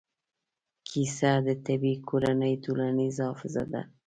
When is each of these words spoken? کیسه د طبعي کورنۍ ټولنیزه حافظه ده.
کیسه 0.87 1.31
د 1.47 1.49
طبعي 1.65 1.93
کورنۍ 2.09 2.53
ټولنیزه 2.63 3.23
حافظه 3.29 3.63
ده. 3.71 3.81